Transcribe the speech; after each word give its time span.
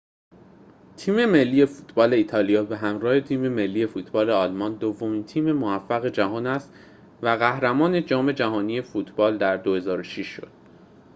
تیم 0.97 1.25
ملی 1.25 1.65
فوتبال 1.65 2.13
ایتالیا 2.13 2.63
به 2.63 2.77
همراه 2.77 3.21
تیم 3.21 3.47
ملی 3.47 3.85
فوتبال 3.87 4.29
آلمان 4.29 4.75
دومین 4.75 5.23
تیم 5.23 5.51
موفق 5.51 6.05
جهان 6.05 6.47
است 6.47 6.73
و 7.21 7.29
قهرمان 7.29 8.05
جام‌جهانی 8.05 8.81
فوتبال 8.81 9.37
در 9.37 9.57
۲۰۰۶ 9.57 10.19
شد 10.21 10.51